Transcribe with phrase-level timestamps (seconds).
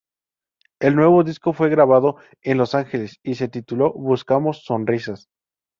[0.79, 5.27] El nuevo disco fue grabado en Los Ángeles y se tituló ""Buscamos sonrisas"".